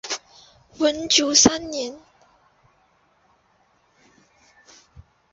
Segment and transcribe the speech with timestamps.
[0.79, 1.95] 文久三年。